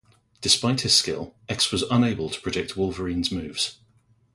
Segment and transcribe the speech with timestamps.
[0.41, 3.77] Despite his skill, X was unable to predict Wolverine's moves.